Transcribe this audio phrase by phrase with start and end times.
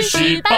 [0.00, 0.50] 去十八。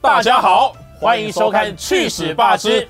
[0.00, 2.86] 大家好，欢迎收看《去史霸之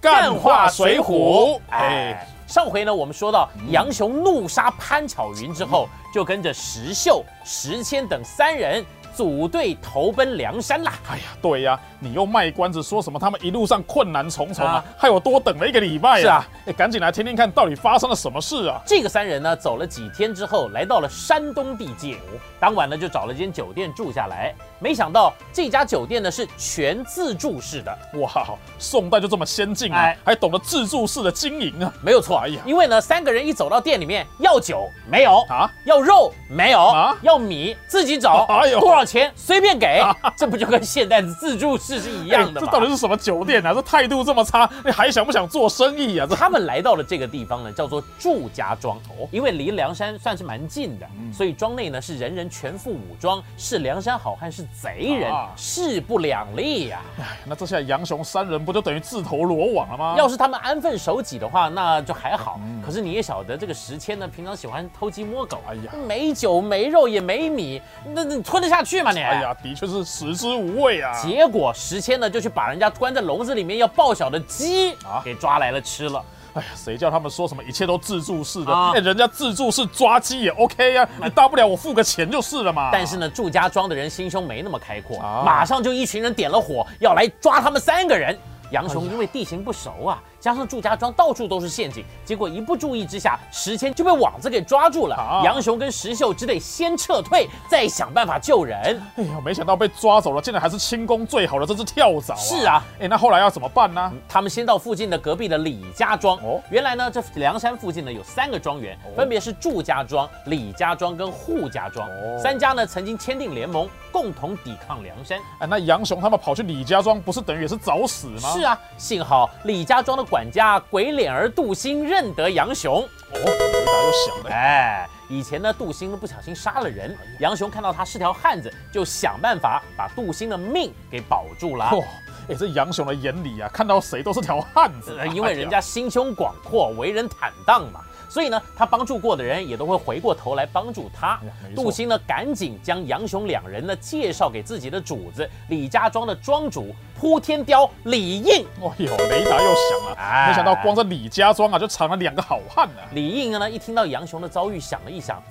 [0.00, 1.58] 干化水浒》。
[1.70, 8.84] 哎哎，，上回呢，我们说到杨雄怒杀潘巧云之后，就跟着石秀、石谦等三人
[9.14, 10.92] 组队投奔梁山啦。
[11.08, 18.80] 哎呀，对呀，你又卖关子说什么他们一路上困难重重啊啊，害我多等了一个礼拜是啊，哎，赶紧来听听看到底发生了什么事啊！
[18.86, 22.16] 这个三人呢，走了几天之后，来到了山东地界。
[22.58, 24.54] 当晚呢，就找了间酒店住下来。
[24.78, 28.30] 没想到这家酒店呢是全自助式的，哇，
[28.78, 31.92] 宋代就这么先进啊哎，还懂得自助式的经营啊！
[32.02, 32.38] 没有错。
[32.38, 40.02] 哎呀因为呢，三个人一走到店里面，要酒没有啊要肉没有啊要米自己找，哎呦多少钱随便给，
[40.36, 43.72] 这不就跟现代的自助式是一样的这到底是什么酒店啊？
[43.72, 46.26] 这态度这么差，你还想不想做生意啊？
[46.28, 60.14] 这他们来到了这个地方呢，叫做祝家庄，因为离梁山算是蛮近的，所以庄内呢是人人全副武装，是梁山好汉是贼人，啊势不两立呀、哎，那这下杨雄三人不就等于自投罗网了吗？
[60.18, 62.60] 要是他们安分守己的话，那就还好。
[62.84, 67.80] 可是你也晓得，这个石谦呢，平常喜欢偷鸡摸狗，哎呀没酒没肉也没米，
[68.14, 69.20] 那那你吞得下去吗你？
[69.20, 71.12] 哎呀，的确是食之无味啊！
[71.22, 76.24] 结果石谦呢就去把人家关在笼子里面要报晓的鸡啊给抓来了吃了。
[76.54, 78.72] 哎呀，谁叫他们说什么一切都自助式的？
[78.72, 82.90] 啊哎，人家自助式抓鸡也 OK 啊，你大不了我付个钱就是了嘛。
[82.92, 88.36] 但是呢，祝家庄的人心胸没那么开阔，啊马上就一群人点了火，要来抓他们三个人。
[88.72, 95.14] 杨雄因为地形不熟啊，加上祝家庄到处都是陷阱，结果一不注意之下，石谦就被网子给抓住了。
[95.14, 99.00] 啊杨雄跟石秀只得先撤退，再想办法救人。
[99.16, 102.36] 哎呀，没想到被抓走了，竟然还是轻功最好的这只跳蚤、啊。
[102.36, 104.12] 是啊，哎，那后来要怎么办呢？
[104.28, 106.36] 他们先到附近的隔壁的李家庄。
[106.38, 112.08] 哦哦，原来呢，这梁山附近呢有三个庄园，分别是祝家庄、李家庄跟扈家庄。
[112.08, 115.38] 哦三家呢曾经签订联盟，共同抵抗梁山。
[115.58, 118.48] 哎，那杨雄他们跑去李家庄，不是等于也是找死吗？
[118.52, 123.02] 是，啊，幸好李家庄的管家鬼脸儿杜兴认得杨雄。
[123.02, 124.50] 哦，雷达又响了。
[124.50, 131.86] 哎，以前呢，杜兴呢不小心杀了人，杨雄看到他是条汉子，就想办法把杜兴的命给保住了。
[131.86, 132.04] 哦，
[132.48, 138.00] 哎，这杨雄的眼里啊，看到谁都是条汉子因为人家心胸广阔，为人坦荡嘛。
[138.30, 141.40] 所以呢，他帮助过的人也都会回过头来帮助他。
[141.74, 148.64] 杜兴呢，赶紧将杨雄两人呢介绍给自己的主子李家庄的庄主扑天雕李应。
[148.80, 150.46] 哦呦，雷达又响了，哎。
[150.48, 155.42] 没想到光这李家庄啊，就藏了两个好汉呢、李应呢，一听到杨雄的遭遇，想了一想，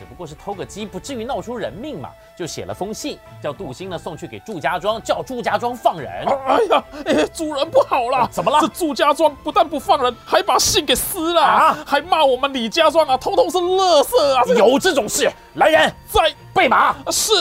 [0.00, 6.10] 只不过是偷个鸡，不至于闹出人命嘛，就写了封信，叫杜兴呢送去给祝家庄，叫祝家庄放人。
[6.46, 8.26] 哎呀，哎，主人不好了！
[8.32, 14.42] 怎么了这祝家庄不但不放人，还把信给撕了，啊还骂我们李家庄啊，通通是垃圾啊！
[14.46, 16.96] 这个有这种事，来人，在备马。
[17.10, 17.34] 是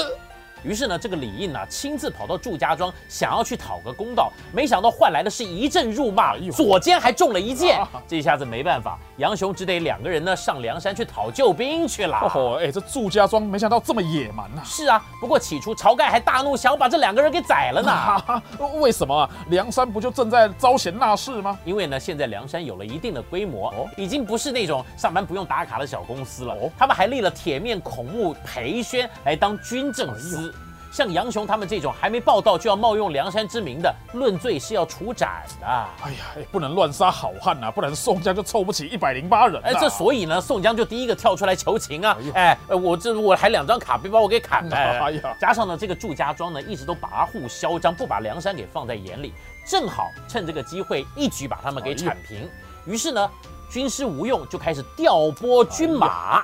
[0.63, 7.87] 于是呢，这个李应呢，亲自跑到祝家庄，想要去讨个公道，没想到换来的是一阵辱骂， 左肩还中了一箭啊。
[8.07, 12.17] 这一下子没办法，杨雄只得两个人呢上梁山去讨救兵去了。
[12.21, 18.41] 哦吼，哎，这祝家庄没想到这么野蛮呐、是啊，不过起初晁盖还大怒，想要把这两个人给宰了呢。
[18.79, 19.29] 为什么啊？
[19.49, 21.57] 梁山不就正在招贤纳士吗？
[21.65, 26.53] 因为呢，现在梁山有了一定的规模，哦已经不是那种上班不用打卡的小公司了。
[26.53, 30.48] 哦他们还立了铁面孔目裴宣来当军政哎司。
[30.91, 35.67] 像杨雄他们这种还没报道就要冒用梁山之名的，论罪是要处斩的。
[35.67, 39.66] 哎呀，哎，不能乱杀好汉呐、不然宋江就凑不起一百零八人、啊。
[39.66, 42.57] 哎，这所以呢，宋江就第一个跳出来求情啊哎！
[42.69, 44.75] 我这我还两张卡别把我给砍了。
[44.75, 49.33] 哎呀加上呢，这个祝家庄呢一直都跋扈嚣张，不把梁山给放在眼里，
[49.67, 52.50] 正好趁这个机会一举把他们给铲平。
[52.85, 53.29] 于是呢，
[53.71, 56.44] 军师吴用就开始调拨军马。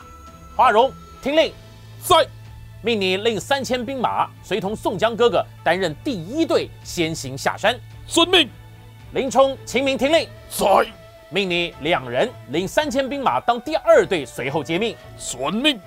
[0.56, 0.92] 华容
[1.22, 1.52] 听令，
[2.02, 2.26] 在
[2.86, 7.76] 命你令三千兵马随同宋江哥哥担任第一队先行下山。
[8.06, 8.48] 遵命，
[9.14, 10.86] 林冲、秦明听令，在
[11.32, 14.96] 命你两人领三千兵马当第二队随后接命。
[15.18, 15.80] 遵命。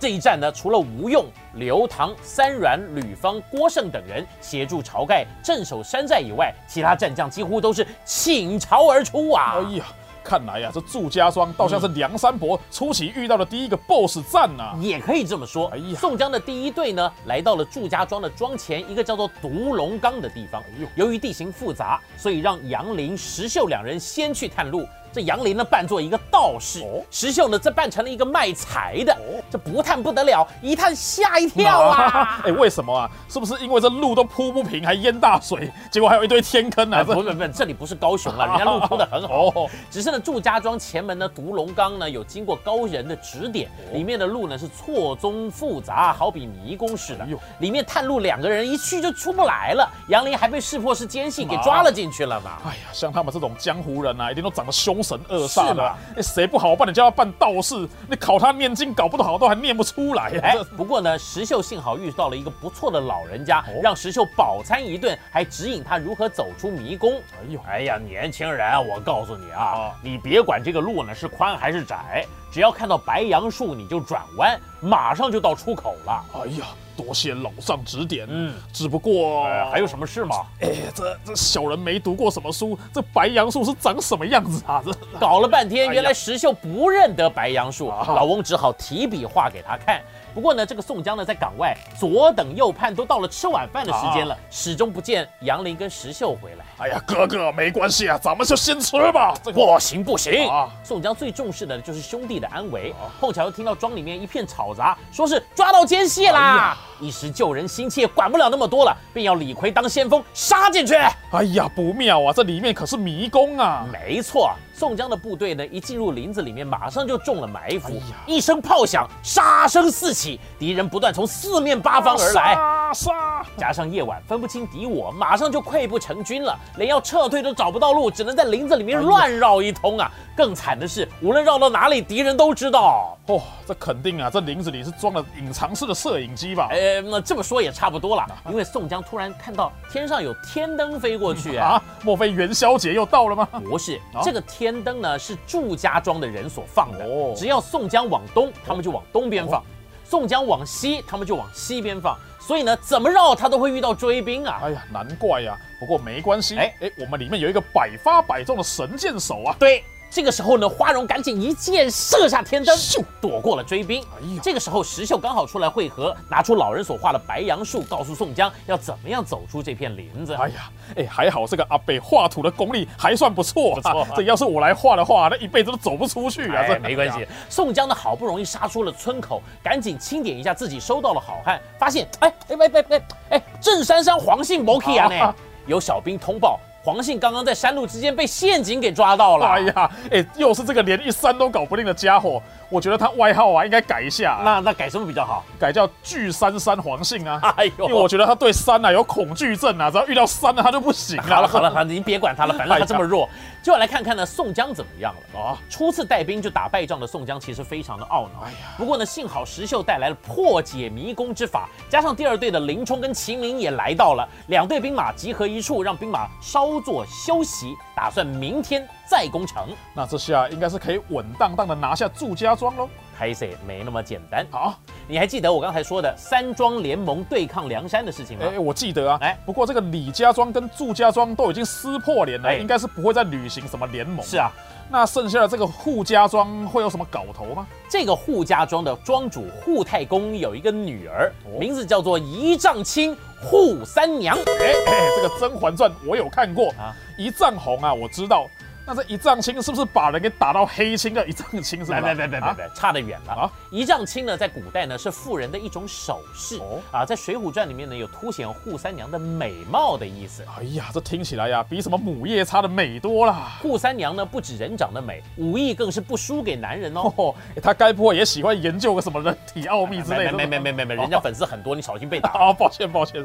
[0.00, 9.56] 这一战呢，除了吴用、刘唐、三阮、吕方、郭盛等人协助晁盖镇守山寨以外，其他战将几乎都是倾巢而出啊！
[9.58, 9.84] 哎呀，
[10.28, 15.68] 看来呀、这祝家庄倒像是梁山伯初期遇到的第一个 BOSS 战呐、也可以这么说。
[15.68, 20.62] 哎呀宋江的第一队呢，来到了祝家庄的庄前一个叫做独龙岗的地方。
[20.96, 32.40] 由于地形复杂，所以让杨林、石秀两人先去探路，这杨林呢扮作一个道士，哦石秀呢则扮成了一个卖柴的哦，这不探不得了，一探吓一跳啊！
[32.46, 33.10] 哎，为什么啊？
[33.28, 36.98] 是不是因为这路都铺不平，还淹大水，结果还有一堆天坑啊？
[36.98, 39.46] 哎，不不不，这里不是高雄啊，人家路铺的很好。
[39.46, 47.26] 哦， 只是呢，祝家庄前门呢，独龙岗呢有经过高人的指点，里面的路呢是错综复杂，好比迷宫似的。
[47.58, 52.58] 里面探路两个人一去就出不来了，杨林还被识破是奸细给抓了进去了嘛。
[52.64, 55.96] 哎呀，像他们这种江湖人啊，一定都长得凶神恶煞的啊。
[56.16, 60.30] 哎谁不好办，你叫他办道士，你考他念经，搞不好都还念不出来。
[60.42, 67.14] 哎，不过呢，石秀幸好遇到了一个不错的老人家，哦让石秀饱餐一顿，还指引他如何走出迷宫。
[67.14, 76.24] 哎呦，哎呀，年轻人，我告诉你啊啊，你别管这个路呢是宽还是窄，只要看到白杨树你就转弯，马上就到出口了。
[76.34, 76.66] 哎呀，
[76.98, 78.26] 多谢老上指点。
[78.28, 80.46] 嗯嗯，只不过、呃，还有什么事吗？
[80.60, 84.82] 哎，这这小人没读过什么书，这白杨树是长什么样子啊？
[84.84, 90.00] 这搞了半天，哎原来石秀不认得白杨树，啊老翁只好提笔画给他看。
[90.34, 96.64] 不过呢，这个宋江呢在港外左等右盼，都到了吃晚饭的时间了，始终不见杨林跟石秀回来。
[96.78, 99.34] 哎呀，哥哥没关系啊，咱们就先吃吧。
[99.42, 103.10] 这个不行不行啊宋江最重视的就是兄弟的安危啊。
[103.20, 110.94] 碰巧又听到庄里面一片吵杂，说是抓到奸细啦一时救人心切，管不了那么多了，便要李逵当先锋杀进去。
[110.94, 113.86] 哎呀，不妙啊，这里面可是迷宫啊。
[113.92, 117.94] 没错，宋江的部队呢，一进入林子里面，马上就中了埋伏。
[117.94, 122.54] 哎一声炮响，杀声四起，敌人不断从四面八方而来。
[122.54, 123.46] 杀杀！
[123.56, 130.08] 加上夜晚分不清敌我，马上就溃不成军了，连要撤退都找不到路，只能在林子里面乱绕一通啊！
[130.36, 133.18] 更惨的是，无论绕到哪里，敌人都知道。
[133.26, 136.68] 哦，这肯定啊，这林子里是装了隐藏式的摄影机吧？
[136.70, 141.70] 哎，那这么说也差不多了，因为宋江突然看到天上有天灯飞过去啊。
[141.70, 143.48] 啊，莫非元宵节又到了吗？
[143.64, 147.04] 不是啊，这个天灯呢是祝家庄的人所放的。
[147.04, 149.62] 哦只要宋江往东，他们就往东边放；
[150.04, 152.16] 宋江往西，他们就往西边放。
[152.40, 154.60] 所以呢，怎么绕他都会遇到追兵啊。
[154.62, 159.54] 哎呀，难怪呀、不过没关系，哎，我们里面有一个百发百中的神箭手啊。
[159.58, 164.02] 对，这个时候呢，花荣赶紧一箭射下天灯咻，躲过了追兵。
[164.02, 170.34] 哎呀这个时候石秀刚好出来会合，拿出老人所画的白杨树，告诉宋江要怎么样走出这片林子。
[170.34, 176.62] 哎呀，哎，还好这个阿北画图的功力还算不错、啊，不错这要是我来画的话，那一辈子都走不出去啊。
[176.62, 177.26] 哎，这没关系。
[177.50, 185.34] 宋江呢，好不容易杀出了村口，赶紧清点一下自己收到了好汉，发现，哎哎哎哎哎哎，正山上黄信 m o k 啊呢啊，
[185.66, 186.58] 有小兵通报，
[186.88, 189.46] 黄信刚刚在山路之间被陷阱给抓到了。
[189.46, 195.44] 哎呀，哎，又是这个连一山都搞不定的家伙，我觉得他外号啊应该改一下，那那改什么比较好？
[195.60, 197.38] 改叫巨山山黄信啊。
[197.58, 203.28] 哎呦因为我，觉得他对山啊有恐惧症啊，只要遇到山呢、他就不行好了好了好了，你别管他了，反正他 这么弱，
[203.62, 205.38] 就要来看看呢宋江怎么样了。
[205.38, 205.58] 啊！
[205.68, 208.44] 初次带兵就打败仗的宋江其实非常的懊恼。
[208.46, 219.68] 哎呀不过呢，幸好石秀带来了破解迷宫之法，加上第二队的林冲跟秦明也来到了，两队兵马集合一处，让兵马稍作休息，打算明天再攻城。
[219.94, 222.88] 那这下应该是可以稳当当的拿下祝家庄喽。
[223.18, 224.46] 拍摄没那么简单。
[224.48, 224.78] 好，
[225.08, 228.44] 你还记得我刚才说的三庄联盟对抗梁山的事情吗？
[228.48, 234.24] 哎、我记得啊，哎不过这个李家庄跟祝家庄都已经撕破脸了，哎应该是不会再履行什么联盟。
[234.24, 234.52] 是啊，
[234.88, 237.66] 那剩下的这个扈家庄会有什么搞头吗？
[237.90, 243.16] 这个扈家庄的庄主扈太公有一个女儿，哦名字叫做一丈青
[243.50, 244.38] 扈三娘。
[244.38, 248.46] 哎哎，这个《甄嬛传》我有看过啊啊，一丈红啊，我知道。
[248.88, 251.84] 那这一丈青是不是把人给打到黑青的一丈青？
[251.84, 252.00] 是吧？
[252.00, 253.52] 别别别别别啊别，差得远了啊！
[253.70, 260.42] 一丈青呢，在古代呢是妇人的一种首饰哦啊，在《水浒传》里面呢有凸显扈三娘的美貌的意思。
[260.56, 263.58] 哎呀，这听起来呀，比什么母夜叉的美多啦。
[263.62, 267.12] 扈三娘呢不止人长得美，武艺更是不输给男人哦。
[267.16, 270.32] 哦，哎他该不会也喜欢研究个什么人体奥秘之类的？
[270.32, 272.30] 没没没没没没，人家粉丝很多，你小心被打。
[272.30, 273.22] 啊， 抱歉抱歉。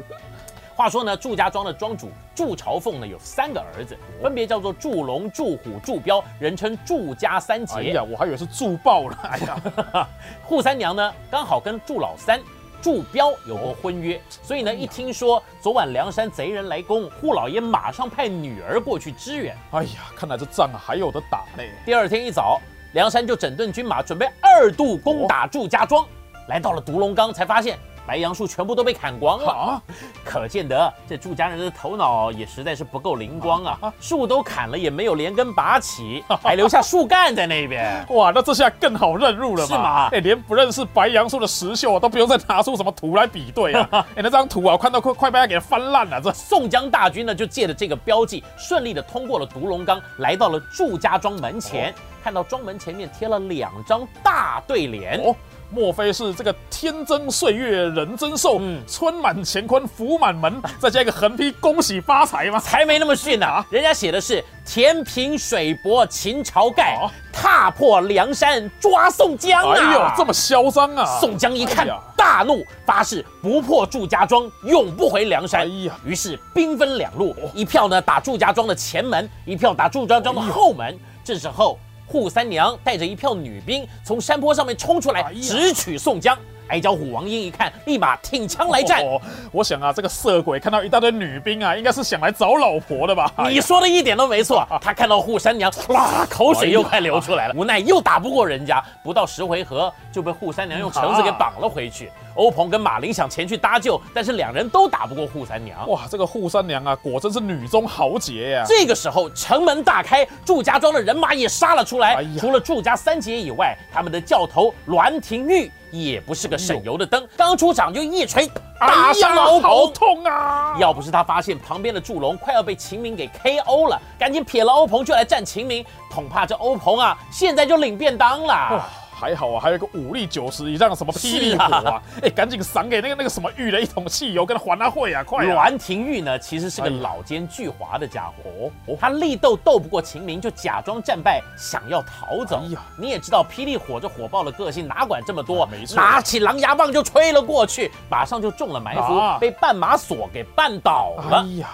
[0.76, 7.92] 话说呢，祝家庄的庄主祝朝凤呢有三个儿子，分别叫做祝龙、祝虎、祝彪，人称祝家三杰哎杰。
[7.92, 9.18] 呀，我还以为是祝爆了。
[9.22, 10.08] 哎呀，
[10.48, 12.40] 扈三娘呢刚好跟祝老三。
[12.82, 19.56] 祝彪有过婚约，所以呢，一听说昨晚梁山贼人来攻，扈老爷马上派女儿过去支援。
[19.70, 21.70] 哎呀，看来这仗啊还有得打嘞。
[21.86, 22.60] 第二天一早，
[22.92, 26.06] 梁山就整顿军马，准备二度攻打祝家庄。
[26.48, 29.50] 来到了独龙岗，才发现白杨树全部都被砍光了。
[29.50, 29.82] 啊，
[30.24, 33.92] 可见得这祝家人的头脑也实在是不够灵光啊！
[34.00, 38.04] 树都砍了，也没有连根拔起， 还留下树干在那边。
[38.10, 39.66] 哇，那这下更好认路了嘛？
[39.68, 43.88] 是吗哎，连不认识白杨树的石秀啊都不用再拿出什么图来比对啊！
[44.14, 51.90] 哎，那张图啊，我看到快快被他给翻烂了，这宋江大军呢，就借着这个标记，顺利的通过了独龙岗，来到了祝家庄门前。
[51.90, 55.36] 哦看到庄门前面贴了两张大对联，哦。
[55.70, 62.60] 莫非是这个天增岁月人增寿，嗯春满乾坤福满门， 再加一个横批恭喜发财吗？
[62.60, 69.74] 才没那么逊呢、啊人家写的是“填平水泊秦朝盖哦，踏破梁山抓宋江”啊！
[69.76, 71.18] 哎呦，这么嚣张啊！
[71.20, 75.62] 宋江一看哎大怒，发誓不破祝家庄，永不回梁山。
[75.62, 80.96] 哎呀于是兵分两路，一票呢打祝家庄的前门，一票打祝家庄的后门。
[81.24, 81.78] 这时候，
[82.10, 86.36] 扈三娘带着一票女兵从山坡上面冲出来直取宋江。
[86.68, 89.04] 矮脚虎王英一看，立马挺枪来战。
[89.04, 89.20] 哦
[89.52, 93.30] 我想啊，这个色鬼看到一大堆女兵啊，应该是想来找老婆的吧？
[93.36, 102.10] 哎 你说的一点都没错，他看到扈三娘，哇，口水又快流出来了，无奈又打不过人家，不到十回合就被扈三娘用绳子给绑了回去。
[102.34, 105.88] 欧鹏跟马林想前去搭救，但是两人都打不过扈三娘。
[105.88, 112.14] 哇，这个扈三娘啊，果真是女中豪杰呀、这个时候，城门大开，祝家庄的人马也杀了出来。
[112.14, 119.86] 哎除了祝家三杰以外，他们的教头栾廷玉也不是个省油的灯，刚出场就一锤打伤了欧哎呀好。
[119.86, 120.76] 痛啊！
[120.80, 132.02] 要不是他发现旁边的祝龙快要被秦明给 KO 了，赶紧撇了欧鹏就来战秦明，恐怕这欧鹏啊，现在就领便当哇了。，还好啊，还有一个武力九十以上的什么霹雳火啊啊！
[132.22, 135.54] 哎、赶紧赏给那个那个什么玉的一桶汽油，跟他还他会啊，快啊！
[135.54, 138.50] 栾廷玉呢，其实是个老奸巨猾的家伙。
[138.60, 142.60] 哦哦他力斗斗不过秦明，就假装战败，想要逃走。
[142.64, 145.62] 哎呀你也知道霹雳火这火爆的个性，哪管这么多？
[145.62, 151.38] 啊没错拿起狼牙棒就吹了过去，马上就中了埋伏，啊被绊马索给绊倒了。
[151.38, 151.68] 哎呀，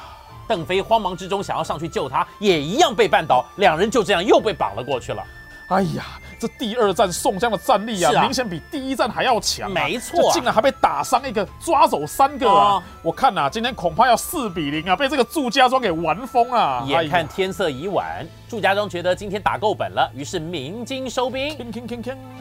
[0.47, 5.23] 邓飞慌忙之中想要上去救他，也一样被绊倒，两人就这样又被绑了过去了。
[5.71, 6.05] 哎呀，
[6.37, 9.73] 这第二战宋江的战力啊，啊明显比第一战还要强、啊。
[9.73, 12.75] 没错竟然还被打伤一个，抓走三个啊！
[12.75, 16.85] 哦我看呐、今天恐怕要四比零啊，被这个祝家庄给玩疯啊！
[16.87, 21.57] 眼看天色已晚，祝家庄觉得今天打够本了，于是鸣金收兵。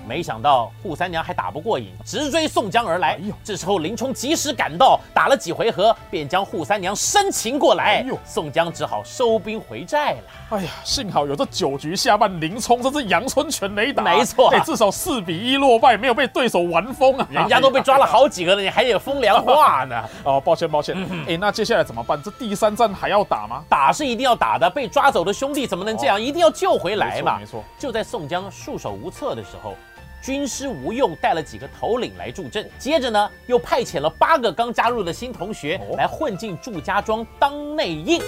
[0.07, 3.09] 没想到扈三娘还打不过瘾，直追宋江而来。
[3.09, 8.01] 哎呦这时候林冲及时赶到，打了几回合，便将扈三娘生擒过来。
[8.01, 10.57] 哎呦宋江只好收兵回寨了。
[10.57, 17.27] 哎呀，幸好有这九局下半林冲这是阳春拳雷打，没错哎，至少四比一落败，没有被对手玩疯啊！
[17.29, 20.03] 人家都被抓了好几个了，你还有风凉话呢？
[20.25, 22.19] 哦，抱歉抱歉，嗯哎、那接下来怎么办？
[22.23, 23.63] 这第三战还要打吗？
[23.69, 26.21] 打是一定要打的，被抓走的兄弟怎么能这样？
[26.21, 27.37] 一定要救回来嘛！
[27.39, 29.75] 没错没错就在宋江束手无策的时候。
[30.21, 38.21] 军师吴用带了几个头领来助阵，接着呢，又派遣了八个刚加入的新同学哦来混进祝家庄当内应。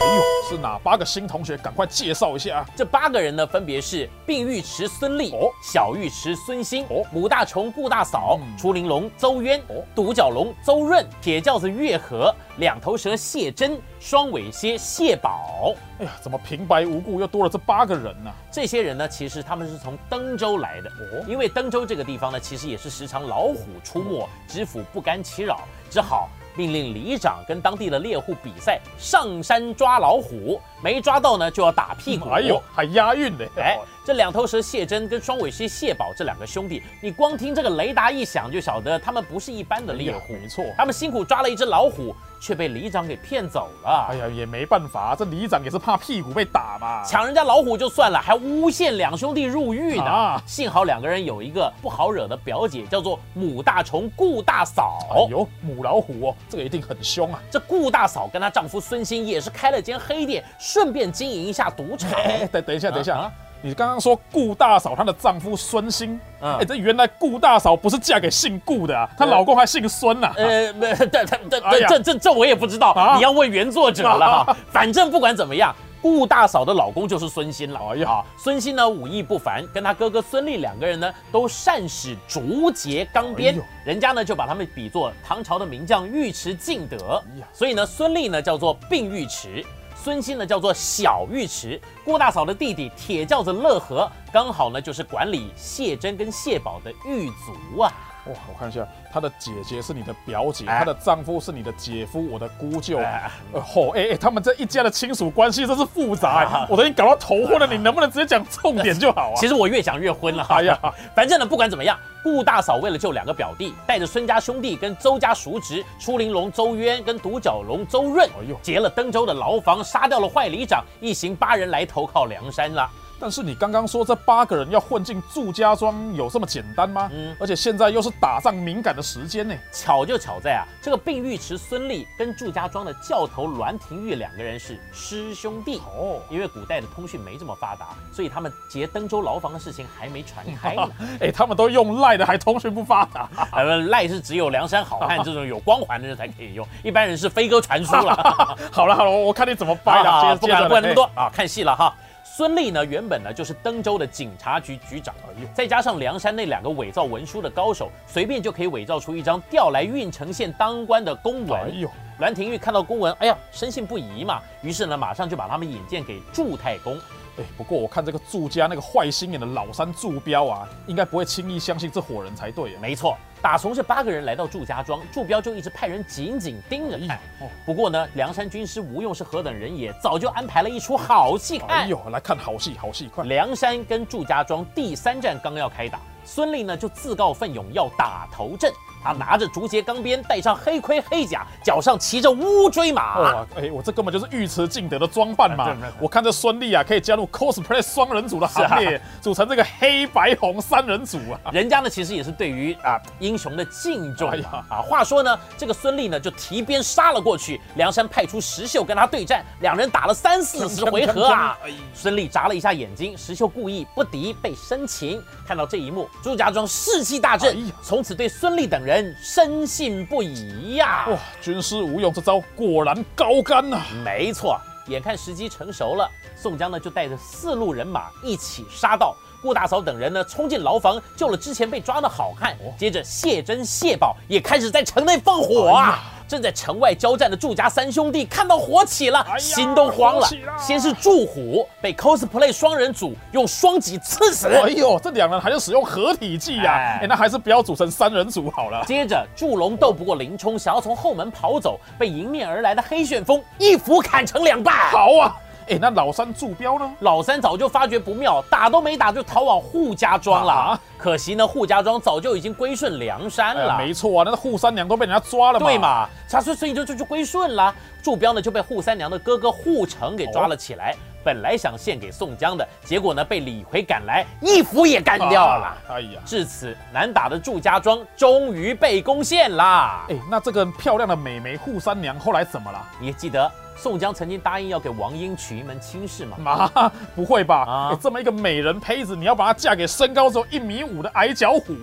[0.00, 1.56] 哎呦，是哪八个新同学？
[1.56, 2.66] 赶快介绍一下啊！
[2.76, 15.74] 这八个人呢，分别是并玉池孙立、哦小玉池孙兴、哦母大虫顾大嫂、嗯出玲珑邹渊、哦独角龙邹润、铁轿子月和、两头蛇谢真、双尾蝎谢宝。
[15.98, 26.28] 哎呀，怎么平白无故又多了这八个人呢、这些人呢，其实他们是从登州来的，哦因为登州这个地方呢，其实也是时常老虎出没，知府不甘其扰，只好
[26.58, 32.28] 命令里长跟当地的猎户比赛上山抓老虎，没抓到呢就要打屁股。
[32.30, 33.44] 哎呦，还押韵呢！
[33.56, 40.32] 哎，这两头蛇谢真跟双尾蝎谢宝这两个兄弟，你光听这个雷达一响就晓得他们不是一般的猎户。
[40.32, 40.64] 没错。
[40.78, 44.06] 他们辛苦抓了一只老虎，却被里长给骗走了。
[44.08, 47.04] 哎呀，也没办法，这里长也是怕屁股被打嘛。
[47.04, 50.04] 抢人家老虎就算了，还诬陷两兄弟入狱呢。
[50.04, 55.00] 啊幸好两个人有一个不好惹的表姐，叫做母大虫顾大嫂。
[55.10, 57.38] 哎呦，母老虎哦，这个一定很凶啊！
[57.50, 62.10] 这顾大嫂跟她丈夫孙兴也是开了间黑店，顺便经营一下赌场。
[62.12, 70.34] 哎，等等一下，等一下，啊你刚刚说顾大嫂她的丈夫孙兴，嗯哎，这原来顾大嫂不是嫁给姓顾的啊，她老公还姓孙呐、啊。
[70.36, 74.56] 呃，不，这这这哎这这这我也不知道，啊你要问原作者了哈。
[74.70, 77.80] 反正不管怎么样，顾大嫂的老公就是孙兴了。
[77.92, 87.48] 哎呀啊，孙兴呢武艺不凡，跟他哥哥孙立两个人呢都善使竹节钢鞭哎，人家呢就把他们比作唐朝的名将尉迟敬德哎。
[87.52, 89.64] 所以呢，孙立呢叫做并尉迟。
[90.02, 97.92] 孙兴呢叫做小尉迟，郭大嫂的弟弟铁轿子乐和，刚好呢就是管理谢珍跟谢宝的狱卒啊。
[98.28, 102.98] 哇，我看一下，她的姐姐是你的表姐，哎她的丈夫是你的姐夫，我的姑舅。
[102.98, 109.34] 哎呃吼，哎哎，他们这一家的亲属关系真是复杂、哎我都已经搞到头昏了，你能不能直接讲重点就好啊？
[109.40, 110.46] 其实我越讲越昏了。
[110.50, 110.78] 哎呀，
[111.16, 122.88] 反正呢，不管怎么样，顾大嫂为了救两个表弟，带着孙家兄弟跟周家叔侄出林龙周渊跟独角龙周润哎呦，劫了登州的牢房，杀掉了坏里长，一行八人来投靠梁山了。
[123.20, 127.10] 但是你刚刚说这八个人要混进祝家庄有这么简单吗？
[127.12, 129.54] 嗯而且现在又是打仗敏感的时间呢。
[129.72, 135.78] 巧就巧在啊，这个并尉迟孙立跟祝家庄的教头栾廷玉两个人是师兄弟。
[135.78, 140.88] 哦，因为古代的通讯没这么发达，所以他们劫登州牢房的事情还没传开呢。
[141.20, 143.28] 哎，他们都用赖的，还通讯不发达。
[143.52, 148.14] 呃， 赖是只有梁山好汉这种有光环的人才可以用，一般人是飞鸽传书了。
[148.70, 150.10] 好了好了，我看你怎么掰了。
[150.10, 151.94] 啊，接接着不管不管那么哎多啊，看戏了哈。
[152.38, 161.60] 孙立呢，原本呢就是登州的警察局局长，哎呦再加上梁山那两个伪造文书的高手，随便就可以伪造出一张调来郓城县当官的公文。
[161.62, 161.90] 哎呦，
[162.20, 166.96] 栾廷玉看到公文，哎呀，深信不疑嘛，于是呢，马上就把他们引荐给祝太公。
[167.38, 172.78] 哎，不过我看这个祝家那个坏心眼的老三祝彪啊，应该不会轻易相信这伙人才对啊。
[172.80, 177.16] 没错，打从这八个人来到祝家庄，祝彪就一直派人紧紧盯着看。
[177.40, 181.68] 哦不过呢，梁山军师吴用是何等人也，早就安排了一出好戏看。
[181.68, 183.24] 哎呦，来看好戏，好戏，快！
[183.24, 188.72] 梁山跟祝家庄第三战刚要开打，孙立呢就自告奋勇要打头阵。
[189.02, 193.18] 他拿着竹节钢鞭，戴上黑盔黑甲，脚上骑着乌骓马。
[193.18, 195.76] 哇，哎，我这根本就是尉迟敬德的装扮嘛！
[196.00, 201.50] 我看这孙俪啊，可以加入 cosplay 双人组的行列， 组成这个黑白红三人组啊！
[201.52, 204.76] 人家呢其实也是对于啊英雄的敬重哎呀啊。
[204.76, 211.56] 啊，话说呢，这个孙俪呢就提鞭杀了过去，梁山派出石秀跟他对战，两人打了三四十回合啊。
[211.64, 215.20] 哎孙俪眨了一下眼睛，石秀故意不敌，被生擒。
[215.46, 223.80] 看到这一幕，朱家庄士气大振从此对孙俪等人深信不疑呀、哇，军师吴用这招果然高干呐！
[224.04, 229.14] 没错，眼看时机成熟了，宋江呢就带着四路人马一起杀到。
[229.40, 232.56] 顾大嫂等人呢冲进牢房，救了之前被抓的好汉。
[232.76, 236.02] 接着谢珍、谢宝也开始在城内放火啊！
[236.28, 240.58] 正在城外交战的祝家三兄弟看到火起了，哎心都慌了了。
[240.58, 248.84] 先是祝虎被 cosplay 双人组用双戟刺死，哎呦，这两人还是使用合体技呀、哎哎，那还是不要组成三人组好了。
[248.86, 254.74] 接着，祝龙斗不过林冲，想要从后门跑走，被迎面而来的黑旋风一斧砍成两半。
[254.90, 255.34] 好啊，
[255.68, 256.90] 哎，那老三祝彪呢？
[257.00, 260.52] 老三早就发觉不妙，打都没打就逃往扈家庄了。
[260.52, 263.74] 啊可惜呢，扈家庄早就已经归顺梁山了。
[263.74, 265.66] 哎，没错啊，那个扈三娘都被人家抓了嘛。
[265.66, 265.78] 对？
[265.78, 266.08] 嘛？
[266.28, 267.72] 他所以就就就归顺了。
[268.02, 270.94] 祝彪呢就被扈三娘的哥哥扈成给抓了起来。
[271.22, 275.66] 本来想献给宋江的，结果呢被李逵赶来，一斧也干掉了。
[275.66, 280.06] 啊哎呀，至此，难打的祝家庄终于被攻陷啦。
[280.08, 282.82] 哎，那这个漂亮的美眉扈三娘后来怎么了？
[283.00, 286.36] 你记得宋江曾经答应要给王英娶一门亲事嘛？
[286.74, 287.96] 妈， 不会吧？
[288.02, 291.74] 这么一个美人胚子，你要把她嫁给身高只有一米五的矮脚虎？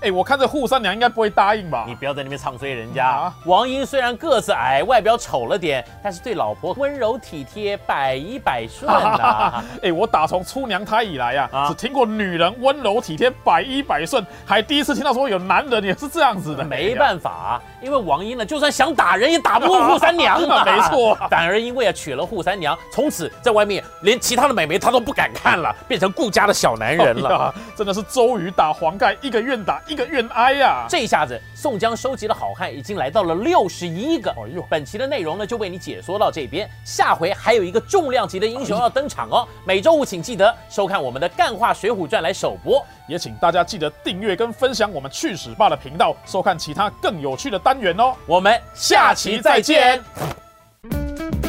[0.00, 1.94] 哎，我看这扈三娘应该不会答应吧你？
[1.94, 3.06] 不要在那边唱衰人家。
[3.06, 16.64] 啊王英虽然个子矮，外表丑了点，但是对老婆温柔体贴，百依百顺呐、 哎，我打从出娘胎以来啊，啊只听过女人温柔体贴、百依百顺，还第一次听到说有男人也是这样子的。
[16.64, 20.64] 没办法、啊，因为王英呢，就算想打人也打不过扈三娘嘛。
[20.66, 27.52] 没错反而因为啊娶了扈三娘，从此在外面连其他的美眉她都不敢看了，变成顾家的小男人了。
[27.54, 34.30] 哎，真的是周瑜打黄盖，一个愿打，一个愿挨呀、这一下子，宋江收集的好汉已经来到了六十一个。
[34.30, 36.68] 哎呦本期的内容呢，就为你解说到这边。
[36.84, 39.46] 下回还有一个重量级的英雄要登场哦。
[39.66, 42.84] 每周五请记得收看我们的《干话水浒传》来首播。
[43.06, 48.14] 也请大家记得订阅跟分享我们去史霸的频道，收看其他更有趣的单元哦。
[48.26, 50.02] 我们下期再见。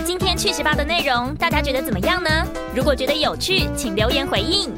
[0.04, 2.30] 今天去史霸的内容，大家觉得怎么样呢？
[2.76, 4.70] 如果觉得有趣，请留言回应。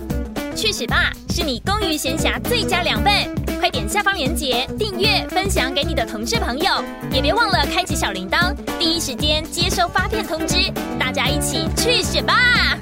[0.55, 3.13] 去史吧是你工余闲暇最佳良伴，
[3.59, 10.71] 快点下方链接订阅、分享给你的同事朋友，也别忘了开启小铃铛，第一时间接收发片通知。
[10.99, 12.77] 大家一起去选吧！